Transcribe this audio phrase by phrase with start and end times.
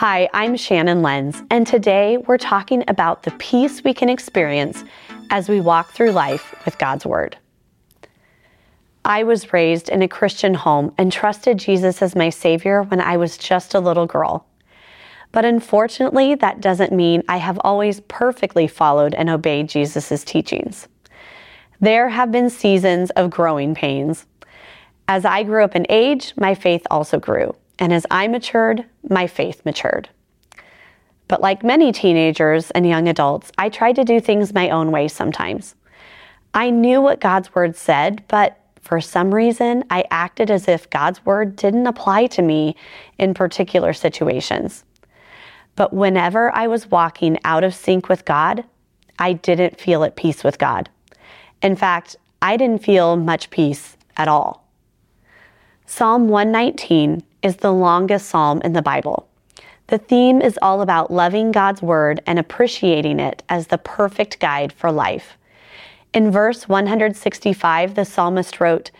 [0.00, 4.82] Hi, I'm Shannon Lenz, and today we're talking about the peace we can experience
[5.28, 7.36] as we walk through life with God's Word.
[9.04, 13.18] I was raised in a Christian home and trusted Jesus as my Savior when I
[13.18, 14.46] was just a little girl.
[15.32, 20.88] But unfortunately, that doesn't mean I have always perfectly followed and obeyed Jesus' teachings.
[21.78, 24.24] There have been seasons of growing pains.
[25.08, 27.54] As I grew up in age, my faith also grew.
[27.80, 30.08] And as I matured, my faith matured.
[31.26, 35.08] But like many teenagers and young adults, I tried to do things my own way
[35.08, 35.74] sometimes.
[36.52, 41.24] I knew what God's word said, but for some reason, I acted as if God's
[41.24, 42.76] word didn't apply to me
[43.18, 44.84] in particular situations.
[45.76, 48.64] But whenever I was walking out of sync with God,
[49.18, 50.90] I didn't feel at peace with God.
[51.62, 54.66] In fact, I didn't feel much peace at all.
[55.86, 59.28] Psalm 119 is the longest psalm in the Bible.
[59.88, 64.72] The theme is all about loving God's word and appreciating it as the perfect guide
[64.72, 65.36] for life.
[66.12, 68.90] In verse 165, the psalmist wrote,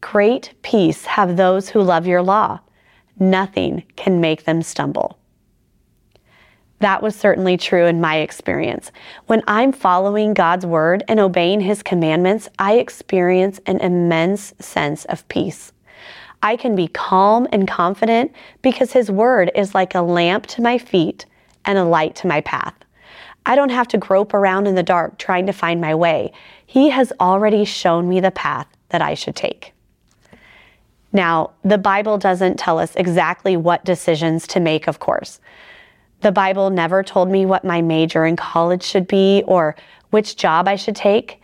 [0.00, 2.60] Great peace have those who love your law.
[3.18, 5.18] Nothing can make them stumble.
[6.80, 8.92] That was certainly true in my experience.
[9.26, 15.26] When I'm following God's word and obeying his commandments, I experience an immense sense of
[15.28, 15.72] peace.
[16.42, 20.78] I can be calm and confident because His Word is like a lamp to my
[20.78, 21.26] feet
[21.64, 22.74] and a light to my path.
[23.44, 26.32] I don't have to grope around in the dark trying to find my way.
[26.66, 29.72] He has already shown me the path that I should take.
[31.12, 35.40] Now, the Bible doesn't tell us exactly what decisions to make, of course.
[36.20, 39.76] The Bible never told me what my major in college should be or
[40.10, 41.40] which job I should take.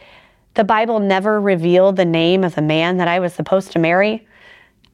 [0.55, 4.27] The Bible never revealed the name of the man that I was supposed to marry.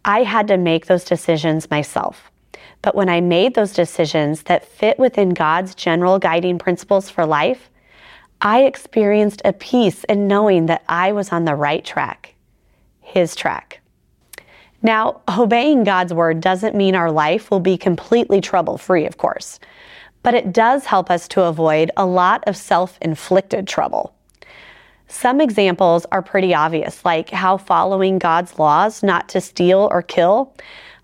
[0.05, 2.31] I had to make those decisions myself.
[2.83, 7.71] But when I made those decisions that fit within God's general guiding principles for life,
[8.41, 12.35] I experienced a peace in knowing that I was on the right track,
[13.01, 13.81] His track.
[14.83, 19.61] Now, obeying God's word doesn't mean our life will be completely trouble free, of course,
[20.23, 24.15] but it does help us to avoid a lot of self inflicted trouble.
[25.11, 30.55] Some examples are pretty obvious, like how following God's laws not to steal or kill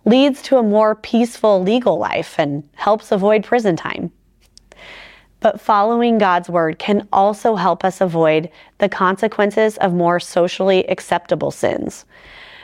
[0.04, 4.12] leads to a more peaceful legal life and helps avoid prison time.
[5.40, 11.50] But following God's word can also help us avoid the consequences of more socially acceptable
[11.50, 12.04] sins.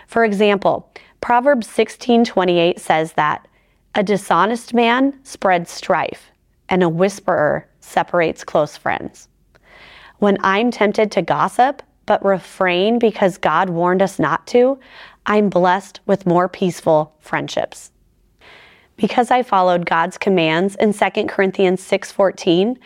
[0.06, 0.88] For example,
[1.20, 3.48] Proverbs 16:28 says that
[3.96, 6.30] a dishonest man spreads strife
[6.68, 9.28] and a whisperer separates close friends.
[10.18, 14.78] When I'm tempted to gossip, but refrain because God warned us not to,
[15.26, 17.90] I'm blessed with more peaceful friendships.
[18.96, 22.76] Because I followed God's commands in 2 Corinthians 6:14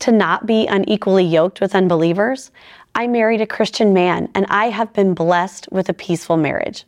[0.00, 2.50] to not be unequally yoked with unbelievers,
[2.94, 6.84] I married a Christian man and I have been blessed with a peaceful marriage.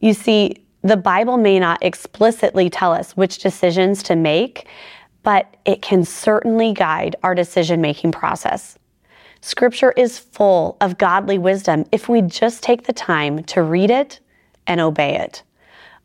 [0.00, 4.66] You see, the Bible may not explicitly tell us which decisions to make,
[5.22, 8.78] but it can certainly guide our decision making process.
[9.46, 14.18] Scripture is full of godly wisdom if we just take the time to read it
[14.66, 15.42] and obey it.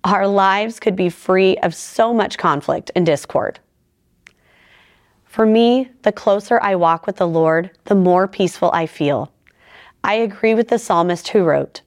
[0.03, 3.61] Our lives could be free of so much conflict and discord.
[5.23, 9.31] For me, the closer I walk with the Lord, the more peaceful I feel.
[10.03, 11.79] I agree with the psalmist who wrote,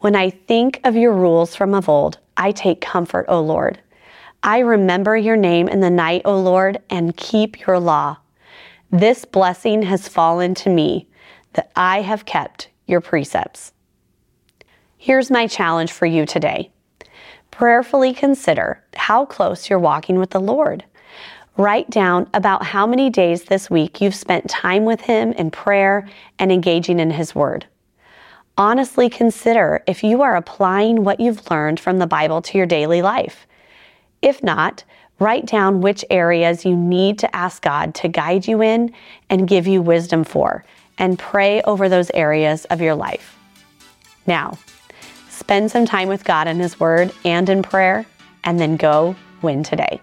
[0.00, 3.80] When I think of your rules from of old, I take comfort, O Lord.
[4.42, 8.16] I remember your name in the night, O Lord, and keep your law.
[8.90, 11.08] This blessing has fallen to me
[11.52, 13.72] that I have kept your precepts.
[14.96, 16.70] Here's my challenge for you today.
[17.50, 20.84] Prayerfully consider how close you're walking with the Lord.
[21.58, 26.08] Write down about how many days this week you've spent time with Him in prayer
[26.38, 27.66] and engaging in His Word.
[28.56, 33.02] Honestly consider if you are applying what you've learned from the Bible to your daily
[33.02, 33.46] life.
[34.22, 34.84] If not,
[35.18, 38.92] Write down which areas you need to ask God to guide you in
[39.28, 40.64] and give you wisdom for,
[40.96, 43.36] and pray over those areas of your life.
[44.26, 44.58] Now,
[45.28, 48.06] spend some time with God in His Word and in prayer,
[48.44, 50.00] and then go win today.